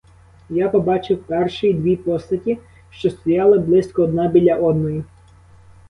[0.49, 2.57] Я побачив перший дві постаті,
[2.89, 5.03] що стояли близько одна біля одної.